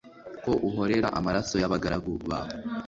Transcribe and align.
ko 0.43 0.51
uhorera 0.67 1.07
amaraso 1.19 1.55
y'abagaragu 1.61 2.11
bawe 2.29 2.55